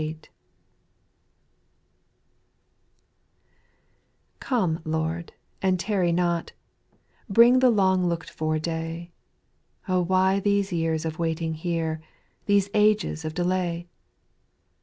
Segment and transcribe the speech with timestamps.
[4.39, 6.55] /^OME Lord, and tarry not: \j
[7.29, 9.11] Bring the long looked for day;
[9.87, 12.01] O why these years of waiting here,
[12.47, 13.87] These ages of delay